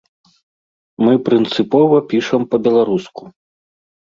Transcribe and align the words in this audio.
Мы 1.07 1.13
прынцыпова 1.27 1.97
пішам 2.15 2.41
па-беларуску. 2.55 3.21